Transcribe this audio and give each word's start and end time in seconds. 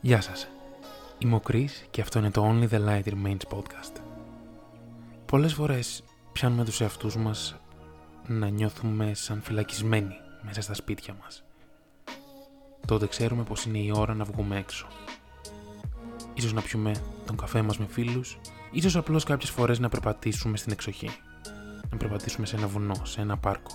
Γεια 0.00 0.20
σας. 0.20 0.48
Είμαι 1.18 1.34
ο 1.34 1.42
Chris 1.48 1.70
και 1.90 2.00
αυτό 2.00 2.18
είναι 2.18 2.30
το 2.30 2.48
Only 2.48 2.68
the 2.68 2.88
Light 2.88 3.02
Remains 3.04 3.56
podcast. 3.56 4.00
Πολλές 5.26 5.54
φορές 5.54 6.04
πιάνουμε 6.32 6.64
τους 6.64 6.80
εαυτούς 6.80 7.16
μας 7.16 7.56
να 8.26 8.48
νιώθουμε 8.48 9.14
σαν 9.14 9.42
φυλακισμένοι 9.42 10.14
μέσα 10.42 10.62
στα 10.62 10.74
σπίτια 10.74 11.16
μας. 11.22 11.44
Τότε 12.86 13.06
ξέρουμε 13.06 13.42
πως 13.42 13.64
είναι 13.64 13.78
η 13.78 13.92
ώρα 13.94 14.14
να 14.14 14.24
βγούμε 14.24 14.58
έξω. 14.58 14.86
Ίσως 16.34 16.52
να 16.52 16.60
πιούμε 16.60 16.92
τον 17.26 17.36
καφέ 17.36 17.62
μας 17.62 17.78
με 17.78 17.86
φίλους, 17.86 18.38
ίσως 18.70 18.96
απλώς 18.96 19.24
κάποιες 19.24 19.50
φορές 19.50 19.78
να 19.78 19.88
περπατήσουμε 19.88 20.56
στην 20.56 20.72
εξοχή. 20.72 21.10
Να 21.90 21.96
περπατήσουμε 21.96 22.46
σε 22.46 22.56
ένα 22.56 22.66
βουνό, 22.66 23.00
σε 23.02 23.20
ένα 23.20 23.36
πάρκο. 23.36 23.72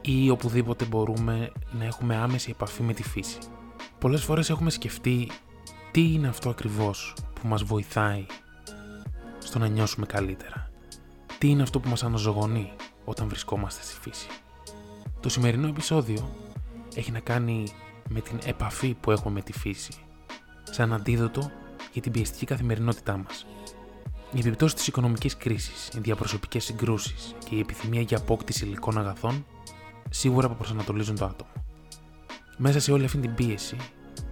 Ή 0.00 0.30
οπουδήποτε 0.30 0.84
μπορούμε 0.84 1.52
να 1.72 1.84
έχουμε 1.84 2.16
άμεση 2.16 2.50
επαφή 2.50 2.82
με 2.82 2.92
τη 2.92 3.02
φύση. 3.02 3.38
Πολλές 4.00 4.22
φορές 4.24 4.50
έχουμε 4.50 4.70
σκεφτεί 4.70 5.30
τι 5.90 6.12
είναι 6.12 6.28
αυτό 6.28 6.50
ακριβώς 6.50 7.14
που 7.34 7.48
μας 7.48 7.62
βοηθάει 7.62 8.26
στο 9.38 9.58
να 9.58 9.66
νιώσουμε 9.66 10.06
καλύτερα. 10.06 10.70
Τι 11.38 11.48
είναι 11.48 11.62
αυτό 11.62 11.80
που 11.80 11.88
μας 11.88 12.04
αναζωογονεί 12.04 12.72
όταν 13.04 13.28
βρισκόμαστε 13.28 13.82
στη 13.82 13.94
φύση. 14.00 14.26
Το 15.20 15.28
σημερινό 15.28 15.68
επεισόδιο 15.68 16.36
έχει 16.94 17.10
να 17.10 17.20
κάνει 17.20 17.66
με 18.08 18.20
την 18.20 18.38
επαφή 18.44 18.94
που 19.00 19.10
έχουμε 19.10 19.34
με 19.34 19.42
τη 19.42 19.52
φύση, 19.52 19.92
σαν 20.62 20.92
αντίδοτο 20.92 21.50
για 21.92 22.02
την 22.02 22.12
πιεστική 22.12 22.46
καθημερινότητά 22.46 23.16
μας. 23.16 23.46
Η 24.32 24.38
επιπτώση 24.38 24.74
της 24.74 24.86
οικονομικής 24.86 25.36
κρίσης, 25.36 25.88
οι 25.96 25.98
διαπροσωπικές 26.00 26.64
συγκρούσεις 26.64 27.34
και 27.48 27.54
η 27.54 27.58
επιθυμία 27.58 28.00
για 28.00 28.18
απόκτηση 28.18 28.64
υλικών 28.64 28.98
αγαθών 28.98 29.46
σίγουρα 30.10 30.48
προσανατολίζουν 30.48 31.16
το 31.16 31.24
άτομο. 31.24 31.59
Μέσα 32.62 32.80
σε 32.80 32.92
όλη 32.92 33.04
αυτή 33.04 33.18
την 33.18 33.34
πίεση, 33.34 33.76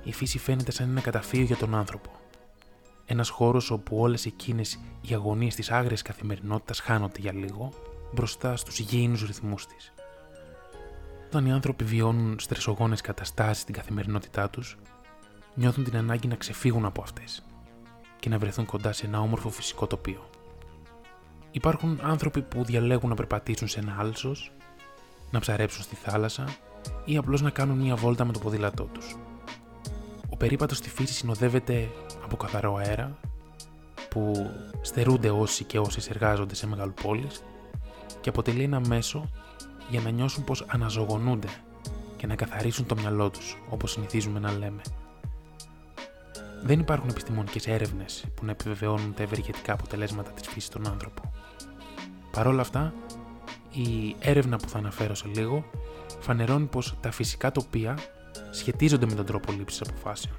η 0.03 0.13
φύση 0.13 0.39
φαίνεται 0.39 0.73
σαν 0.73 0.89
ένα 0.89 1.01
καταφύγιο 1.01 1.45
για 1.45 1.57
τον 1.57 1.75
άνθρωπο. 1.75 2.11
Ένας 3.05 3.29
χώρος 3.29 3.71
όπου 3.71 3.97
όλες 3.97 4.27
εκείνες 4.27 4.79
οι 5.01 5.15
αγωνίες 5.15 5.55
της 5.55 5.71
άγριας 5.71 6.03
καθημερινότητας 6.03 6.81
χάνονται 6.81 7.21
για 7.21 7.33
λίγο 7.33 7.73
μπροστά 8.13 8.57
στους 8.57 8.79
υγιεινού 8.79 9.19
ρυθμούς 9.27 9.67
της. 9.67 9.93
Όταν 11.27 11.47
οι 11.47 11.53
άνθρωποι 11.53 11.85
βιώνουν 11.85 12.39
στρεσογόνες 12.39 13.01
καταστάσεις 13.01 13.63
στην 13.63 13.75
καθημερινότητά 13.75 14.51
τους, 14.51 14.79
νιώθουν 15.55 15.85
την 15.85 15.97
ανάγκη 15.97 16.29
να 16.29 16.37
ξεφύγουν 16.37 16.85
από 16.85 17.03
αυτές 17.03 17.47
και 18.21 18.29
να 18.29 18.39
βρεθούν 18.39 18.67
κοντά 18.67 18.93
σε 18.93 19.07
ένα 19.07 19.21
όμορφο 19.21 19.51
φυσικό 19.51 19.87
τοπίο. 19.87 20.31
Υπάρχουν 21.51 22.01
άνθρωποι 22.03 22.43
που 22.43 22.65
διαλέγουν 22.65 23.09
να 23.09 23.15
περπατήσουν 23.15 23.69
σε 23.69 23.81
ένα 23.81 23.97
άλσος, 23.99 24.53
να 25.31 25.41
ψαρέψουν 25.41 25.83
στη 25.83 25.95
θάλασσα 25.95 26.49
ή 27.05 27.17
απλώς 27.17 27.41
να 27.41 27.51
κάνουν 27.51 27.79
μια 27.79 27.97
βόλτα 27.97 28.25
με 28.25 28.33
το 28.33 28.39
ποδήλατό 28.39 28.85
τους. 28.85 29.17
Ο 30.29 30.37
περίπατος 30.37 30.77
στη 30.77 30.91
φύση 30.91 31.13
συνοδεύεται 31.13 31.89
από 32.25 32.37
καθαρό 32.37 32.77
αέρα 32.77 33.19
που 34.09 34.51
στερούνται 34.81 35.31
όσοι 35.31 35.65
και 35.65 35.79
όσοι 35.79 36.01
εργάζονται 36.11 36.55
σε 36.55 36.67
μεγαλοπόλεις 36.67 37.43
και 38.21 38.29
αποτελεί 38.29 38.63
ένα 38.63 38.81
μέσο 38.81 39.31
για 39.91 40.01
να 40.01 40.11
νιώσουν 40.11 40.45
πως 40.45 40.65
αναζωογονούνται 40.69 41.49
και 42.17 42.27
να 42.27 42.35
καθαρίσουν 42.35 42.87
το 42.87 42.97
μυαλό 42.97 43.31
τους, 43.31 43.59
όπως 43.69 43.91
συνηθίζουμε 43.91 44.39
να 44.39 44.53
λέμε. 44.53 44.81
Δεν 46.63 46.81
υπάρχουν 46.81 47.09
επιστημονικές 47.09 47.67
έρευνες 47.67 48.25
που 48.35 48.45
να 48.45 48.51
επιβεβαιώνουν 48.51 49.15
τα 49.15 49.23
ευεργετικά 49.23 49.73
αποτελέσματα 49.73 50.31
της 50.31 50.47
φύσης 50.47 50.65
στον 50.65 50.89
άνθρωπο. 50.89 51.33
Παρ' 52.31 52.47
όλα 52.47 52.61
αυτά, 52.61 52.93
η 53.73 54.17
έρευνα 54.19 54.57
που 54.57 54.69
θα 54.69 54.79
αναφέρω 54.79 55.15
σε 55.15 55.29
λίγο 55.35 55.65
φανερώνει 56.21 56.67
πως 56.67 56.97
τα 57.01 57.11
φυσικά 57.11 57.53
τοπία 57.53 57.99
σχετίζονται 58.51 59.07
με 59.07 59.15
τον 59.15 59.27
τρόπο 59.27 59.53
λήψης 59.53 59.81
αποφάσεων. 59.81 60.37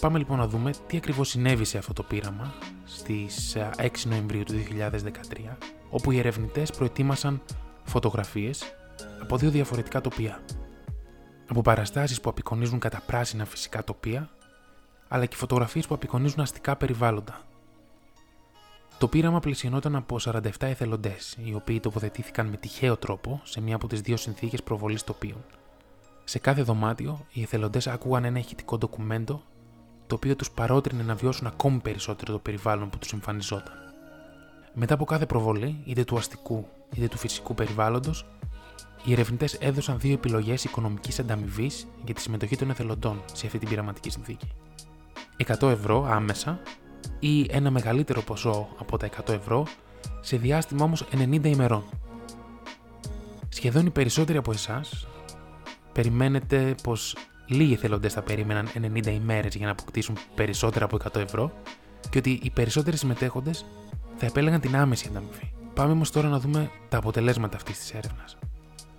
Πάμε 0.00 0.18
λοιπόν 0.18 0.38
να 0.38 0.48
δούμε 0.48 0.70
τι 0.86 0.96
ακριβώς 0.96 1.28
συνέβη 1.28 1.64
σε 1.64 1.78
αυτό 1.78 1.92
το 1.92 2.02
πείραμα 2.02 2.54
στις 2.84 3.56
6 3.76 3.88
Νοεμβρίου 4.04 4.42
του 4.42 4.52
2013, 4.52 5.56
όπου 5.90 6.10
οι 6.10 6.18
ερευνητές 6.18 6.70
προετοίμασαν 6.70 7.42
φωτογραφίες 7.84 8.62
από 9.22 9.36
δύο 9.36 9.50
διαφορετικά 9.50 10.00
τοπία. 10.00 10.40
Από 11.48 11.62
παραστάσεις 11.62 12.20
που 12.20 12.30
απεικονίζουν 12.30 12.78
κατά 12.78 13.02
πράσινα 13.06 13.44
φυσικά 13.44 13.84
τοπία, 13.84 14.30
αλλά 15.08 15.26
και 15.26 15.36
φωτογραφίες 15.36 15.86
που 15.86 15.94
απεικονίζουν 15.94 16.40
αστικά 16.40 16.76
περιβάλλοντα. 16.76 17.40
Το 19.02 19.08
πείραμα 19.08 19.40
πλησιωνόταν 19.40 19.96
από 19.96 20.16
47 20.24 20.40
εθελοντές, 20.58 21.36
οι 21.44 21.54
οποίοι 21.54 21.80
τοποθετήθηκαν 21.80 22.46
με 22.46 22.56
τυχαίο 22.56 22.96
τρόπο 22.96 23.40
σε 23.44 23.60
μία 23.60 23.74
από 23.74 23.86
τις 23.86 24.00
δύο 24.00 24.16
συνθήκες 24.16 24.62
προβολής 24.62 25.04
τοπίων. 25.04 25.44
Σε 26.24 26.38
κάθε 26.38 26.62
δωμάτιο, 26.62 27.26
οι 27.32 27.42
εθελοντές 27.42 27.86
άκουγαν 27.86 28.24
ένα 28.24 28.38
ηχητικό 28.38 28.78
ντοκουμέντο, 28.78 29.42
το 30.06 30.14
οποίο 30.14 30.36
τους 30.36 30.50
παρότρινε 30.50 31.02
να 31.02 31.14
βιώσουν 31.14 31.46
ακόμη 31.46 31.78
περισσότερο 31.78 32.32
το 32.32 32.38
περιβάλλον 32.38 32.90
που 32.90 32.98
τους 32.98 33.12
εμφανιζόταν. 33.12 33.74
Μετά 34.74 34.94
από 34.94 35.04
κάθε 35.04 35.26
προβολή, 35.26 35.82
είτε 35.84 36.04
του 36.04 36.16
αστικού 36.16 36.66
είτε 36.94 37.08
του 37.08 37.18
φυσικού 37.18 37.54
περιβάλλοντος, 37.54 38.26
οι 39.04 39.12
ερευνητές 39.12 39.54
έδωσαν 39.54 39.98
δύο 39.98 40.12
επιλογές 40.12 40.64
οικονομικής 40.64 41.18
ανταμοιβής 41.18 41.86
για 42.04 42.14
τη 42.14 42.20
συμμετοχή 42.20 42.56
των 42.56 42.70
εθελοντών 42.70 43.22
σε 43.32 43.46
αυτή 43.46 43.58
την 43.58 43.68
πειραματική 43.68 44.10
συνθήκη. 44.10 44.48
100 45.36 45.68
ευρώ 45.68 46.06
άμεσα 46.10 46.60
ή 47.24 47.46
ένα 47.50 47.70
μεγαλύτερο 47.70 48.22
ποσό 48.22 48.68
από 48.78 48.96
τα 48.96 49.08
100 49.26 49.32
ευρώ 49.32 49.66
σε 50.20 50.36
διάστημα 50.36 50.84
όμως 50.84 51.04
90 51.12 51.44
ημερών. 51.44 51.84
Σχεδόν 53.48 53.86
οι 53.86 53.90
περισσότεροι 53.90 54.38
από 54.38 54.52
εσάς 54.52 55.06
περιμένετε 55.92 56.74
πως 56.82 57.16
λίγοι 57.46 57.72
εθελοντέ 57.72 58.08
θα 58.08 58.22
περίμεναν 58.22 58.68
90 58.74 59.06
ημέρες 59.06 59.54
για 59.54 59.66
να 59.66 59.72
αποκτήσουν 59.72 60.16
περισσότερα 60.34 60.84
από 60.84 60.96
100 61.12 61.20
ευρώ 61.20 61.52
και 62.10 62.18
ότι 62.18 62.40
οι 62.42 62.50
περισσότεροι 62.50 62.96
συμμετέχοντες 62.96 63.64
θα 64.16 64.26
επέλεγαν 64.26 64.60
την 64.60 64.76
άμεση 64.76 65.06
ανταμοιβή. 65.10 65.52
Πάμε 65.74 65.92
όμως 65.92 66.10
τώρα 66.10 66.28
να 66.28 66.38
δούμε 66.38 66.70
τα 66.88 66.98
αποτελέσματα 66.98 67.56
αυτής 67.56 67.78
της 67.78 67.92
έρευνας. 67.92 68.38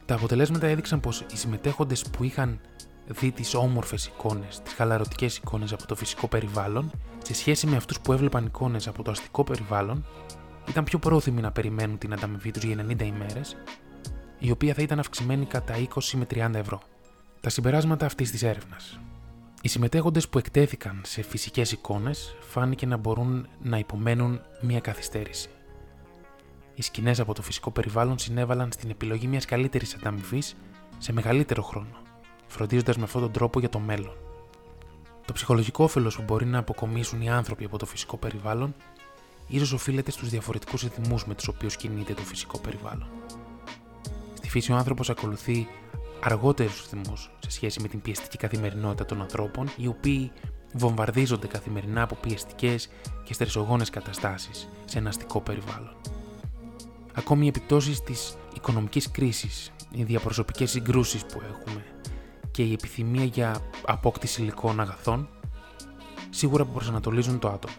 Τα 0.06 0.16
αποτελέσματα 0.16 0.68
έδειξαν 0.68 1.00
πως 1.00 1.26
οι 1.34 1.38
συμμετέχοντες 1.38 2.06
που 2.12 2.24
είχαν 2.24 2.60
δει 3.08 3.32
τις 3.32 3.54
όμορφες 3.54 4.06
εικόνες, 4.06 4.62
τις 4.64 4.74
χαλαρωτικές 4.74 5.38
εικόνες 5.38 5.74
από 5.74 5.88
το 5.88 5.96
φυσικό 5.96 6.28
περιβάλλον, 6.28 6.92
σε 7.24 7.34
σχέση 7.34 7.68
με 7.68 7.76
αυτούς 7.76 8.00
που 8.00 8.14
έβλεπαν 8.14 8.46
εικόνες 8.46 8.88
από 8.88 9.04
το 9.04 9.12
αστικό 9.12 9.44
περιβάλλον, 9.44 10.06
ήταν 10.70 10.84
πιο 10.84 11.00
πρόθυμοι 11.00 11.42
να 11.42 11.52
περιμένουν 11.52 11.98
την 11.98 12.14
ανταμοιβή 12.14 12.52
τους 12.52 12.64
για 12.64 12.76
90 12.76 13.04
ημέρες, 13.06 13.58
η 14.40 14.52
οποία 14.52 14.74
θα 14.74 14.82
ήταν 14.82 15.00
αυξημένη 15.00 15.46
κατά 15.46 15.74
20 15.78 16.18
με 16.18 16.26
30 16.26 16.54
ευρώ. 16.54 16.82
Τα 17.42 17.50
συμπεράσματα 17.50 18.06
αυτής 18.06 18.32
της 18.32 18.44
έρευνας. 18.44 19.00
Οι 19.62 19.68
συμμετέχοντες 19.68 20.30
που 20.30 20.38
εκτέθηκαν 20.38 21.02
σε 21.06 21.22
φυσικές 21.22 21.72
εικόνες 21.72 22.36
φάνηκε 22.40 22.86
να 22.86 22.98
μπορούν 22.98 23.48
να 23.62 23.78
υπομένουν 23.78 24.42
μια 24.62 24.80
καθυστέρηση. 24.80 25.50
Οι 26.76 26.82
σκηνές 26.82 27.20
από 27.20 27.34
το 27.34 27.42
φυσικό 27.42 27.72
περιβάλλον 27.72 28.20
συνέβαλαν 28.20 28.72
στην 28.72 28.90
επιλογή 28.90 29.28
μιας 29.28 29.46
καλύτερης 29.46 29.94
ανταμοιβής 29.96 30.56
σε 30.98 31.14
μεγαλύτερο 31.14 31.62
χρόνο, 31.62 31.98
φροντίζοντας 32.54 32.98
με 32.98 33.04
αυτόν 33.04 33.22
τον 33.22 33.32
τρόπο 33.32 33.60
για 33.60 33.70
το 33.70 33.80
μέλλον. 33.80 34.16
Το 35.26 35.34
ψυχολογικό 35.34 35.84
όφελος 35.84 36.16
που 36.16 36.22
μπορεί 36.22 36.46
να 36.46 36.58
αποκομίσουν 36.58 37.22
οι 37.22 37.30
άνθρωποι 37.30 37.66
από 37.66 37.78
το 37.78 37.86
φυσικό 37.86 38.18
περιβάλλον 38.18 38.76
ίσως 39.48 39.72
οφείλεται 39.72 40.12
στους 40.12 40.30
διαφορετικούς 40.30 40.82
ρυθμούς 40.82 41.26
με 41.26 41.36
τους 41.36 41.48
οποίους 41.48 41.76
κινείται 41.76 42.14
το 42.14 42.22
φυσικό 42.22 42.60
περιβάλλον. 42.60 43.08
Στη 44.34 44.50
φύση 44.50 44.72
ο 44.72 44.76
άνθρωπος 44.76 45.10
ακολουθεί 45.10 45.68
αργότερους 46.24 46.90
ρυθμούς 46.92 47.32
σε 47.40 47.52
σχέση 47.52 47.82
με 47.82 47.88
την 47.88 48.02
πιεστική 48.02 48.38
καθημερινότητα 48.38 49.06
των 49.06 49.22
ανθρώπων, 49.22 49.70
οι 49.78 49.88
οποίοι 49.88 50.32
βομβαρδίζονται 50.74 51.48
καθημερινά 51.48 52.02
από 52.02 52.16
πιεστικές 52.16 52.90
και 53.24 53.34
στρεσογόνες 53.34 53.90
καταστάσεις 53.90 54.70
σε 54.86 54.98
ένα 54.98 55.10
αστικό 55.10 55.42
περιβάλλον. 55.42 55.96
Ακόμη 57.14 57.46
οι 57.46 57.48
επιπτώσεις 57.48 58.02
της 58.02 58.38
οικονομικής 58.56 59.12
κρίσης, 59.12 59.72
οι 59.92 60.04
διαπροσωπικές 60.04 60.72
συγκρούσεις 60.72 61.26
που 61.26 61.42
έχουμε 61.52 61.84
και 62.54 62.64
η 62.64 62.72
επιθυμία 62.72 63.24
για 63.24 63.62
απόκτηση 63.86 64.42
υλικών 64.42 64.80
αγαθών 64.80 65.30
σίγουρα 66.30 66.66
που 66.66 66.72
προσανατολίζουν 66.72 67.40
το 67.40 67.48
άτομο. 67.48 67.76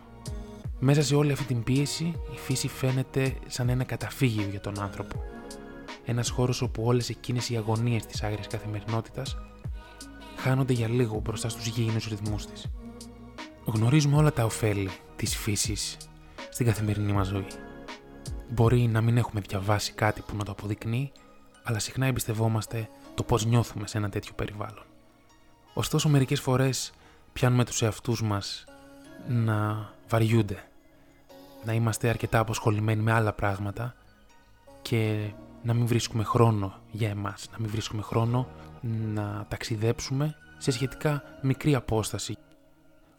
Μέσα 0.79 1.03
σε 1.03 1.15
όλη 1.15 1.33
αυτή 1.33 1.45
την 1.45 1.63
πίεση, 1.63 2.05
η 2.35 2.37
φύση 2.37 2.69
φαίνεται 2.69 3.35
σαν 3.47 3.69
ένα 3.69 3.85
καταφύγιο 3.85 4.47
για 4.51 4.61
τον 4.61 4.81
άνθρωπο. 4.81 5.23
Ένας 6.05 6.29
χώρος 6.31 6.63
όπου 6.63 6.83
όλες 6.85 7.09
εκείνες 7.09 7.51
οι 7.51 7.57
αγωνίες 7.57 8.07
της 8.07 8.23
άγριας 8.23 8.47
καθημερινότητας 8.47 9.37
χάνονται 10.37 10.73
για 10.73 10.89
λίγο 10.89 11.21
μπροστά 11.21 11.49
στους 11.49 11.67
γήινους 11.67 12.09
ρυθμούς 12.09 12.47
της. 12.47 12.67
Γνωρίζουμε 13.65 14.17
όλα 14.17 14.33
τα 14.33 14.45
ωφέλη 14.45 14.91
της 15.17 15.37
φύσης 15.37 15.97
στην 16.51 16.67
καθημερινή 16.67 17.13
μας 17.13 17.27
ζωή. 17.27 17.47
Μπορεί 18.51 18.81
να 18.87 19.01
μην 19.01 19.17
έχουμε 19.17 19.41
διαβάσει 19.41 19.93
κάτι 19.93 20.23
που 20.27 20.37
να 20.37 20.45
το 20.45 20.51
αποδεικνύει, 20.51 21.13
αλλά 21.65 21.79
συχνά 21.79 22.07
εμπιστευόμαστε 22.07 22.89
το 23.15 23.23
πώς 23.23 23.45
νιώθουμε 23.45 23.87
σε 23.87 23.99
ένα 23.99 24.09
τέτοιο 24.09 24.33
περιβάλλον. 24.35 24.85
Ωστόσο, 25.75 26.09
μερικές 26.09 26.41
φορές 26.41 26.93
πιάνουμε 27.33 27.65
τους 27.65 27.83
εαυτούς 27.83 28.23
μας 28.23 28.65
να 29.29 29.89
βαριούνται, 30.09 30.65
να 31.65 31.73
είμαστε 31.73 32.09
αρκετά 32.09 32.39
αποσχολημένοι 32.39 33.03
με 33.03 33.13
άλλα 33.13 33.33
πράγματα 33.33 33.95
και 34.83 35.31
να 35.63 35.75
μην 35.75 35.87
βρίσκουμε 35.87 36.25
χρόνο 36.25 36.79
για 36.91 37.09
εμάς, 37.09 37.49
να 37.53 37.59
μην 37.61 37.71
βρίσκουμε 37.71 38.03
χρόνο 38.03 38.49
να 39.15 39.47
ταξιδέψουμε 39.49 40.37
σε 40.59 40.71
σχετικά 40.71 41.23
μικρή 41.43 41.75
απόσταση 41.75 42.37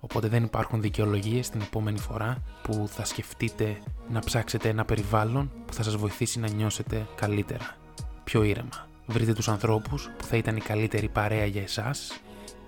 Οπότε 0.06 0.28
δεν 0.28 0.44
υπάρχουν 0.44 0.82
δικαιολογίες 0.82 1.50
την 1.50 1.62
επόμενη 1.62 2.00
φορά 2.00 2.38
που 2.62 2.88
θα 2.88 3.06
σκεφτείτε 3.06 3.78
να 4.10 4.20
ψάξετε 4.20 4.70
ένα 4.70 4.86
περιβάλλον 4.86 5.52
που 5.66 5.74
θα 5.74 5.84
σας 5.84 5.96
βοηθήσει 5.96 6.40
να 6.40 6.50
νιώσετε 6.50 7.08
καλύτερα, 7.16 7.76
πιο 8.26 8.44
ήρεμα. 8.44 8.88
Βρείτε 9.06 9.34
τους 9.34 9.48
ανθρώπους 9.48 10.10
που 10.18 10.24
θα 10.24 10.38
ήταν 10.38 10.56
η 10.56 10.60
καλύτερη 10.60 11.08
παρέα 11.08 11.46
για 11.46 11.62
εσάς 11.62 12.20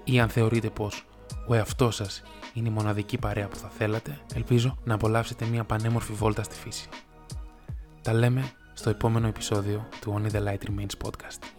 ή 0.03 0.19
αν 0.19 0.29
θεωρείτε 0.29 0.69
πως 0.69 1.05
ο 1.47 1.53
εαυτός 1.53 1.95
σας 1.95 2.23
είναι 2.53 2.67
η 2.67 2.71
μοναδική 2.71 3.17
παρέα 3.17 3.47
που 3.47 3.55
θα 3.55 3.67
θέλατε, 3.77 4.19
ελπίζω 4.33 4.77
να 4.83 4.93
απολαύσετε 4.93 5.45
μια 5.45 5.63
πανέμορφη 5.63 6.13
βόλτα 6.13 6.43
στη 6.43 6.55
φύση. 6.55 6.89
Τα 8.01 8.13
λέμε 8.13 8.51
στο 8.73 8.89
επόμενο 8.89 9.27
επεισόδιο 9.27 9.87
του 10.01 10.21
Only 10.21 10.35
the 10.35 10.43
Light 10.43 10.69
Remains 10.69 11.07
podcast. 11.07 11.56